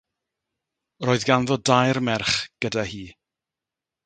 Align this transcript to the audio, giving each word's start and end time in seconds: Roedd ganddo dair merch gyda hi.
Roedd 1.05 1.25
ganddo 1.31 1.57
dair 1.71 2.01
merch 2.09 2.39
gyda 2.65 2.89
hi. 2.95 3.05